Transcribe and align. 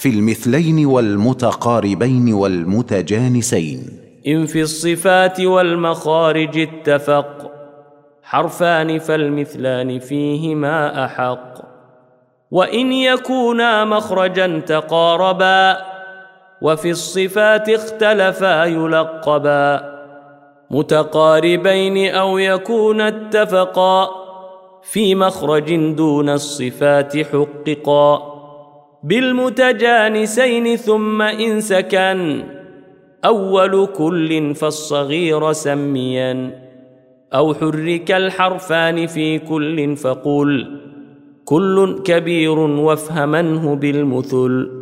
في 0.00 0.08
المثلين 0.08 0.86
والمتقاربين 0.86 2.32
والمتجانسين. 2.32 3.78
إن 4.26 4.46
في 4.46 4.62
الصفات 4.62 5.40
والمخارج 5.40 6.58
اتفق. 6.58 7.50
حرفان 8.22 8.98
فالمثلان 8.98 9.98
فيهما 9.98 11.04
أحق. 11.04 11.54
وإن 12.50 12.92
يكونا 12.92 13.84
مخرجا 13.84 14.62
تقاربا. 14.66 15.76
وفي 16.62 16.90
الصفات 16.90 17.68
اختلفا 17.68 18.64
يلقبا. 18.64 19.98
متقاربين 20.70 22.14
أو 22.14 22.38
يكون 22.38 23.00
اتفقا. 23.00 24.08
في 24.82 25.14
مخرج 25.14 25.94
دون 25.94 26.28
الصفات 26.28 27.16
حققا. 27.16 28.27
بالمتجانسين 29.02 30.76
ثم 30.76 31.22
إن 31.22 31.60
سكن. 31.60 32.42
أول 33.24 33.86
كل 33.86 34.54
فالصغير 34.54 35.52
سميا. 35.52 36.68
أو 37.34 37.54
حرك 37.54 38.10
الحرفان 38.10 39.06
في 39.06 39.38
كل 39.38 39.96
فقل 39.96 40.80
كل 41.44 42.02
كبير 42.04 42.58
وافهمنه 42.58 43.74
بالمثل. 43.74 44.77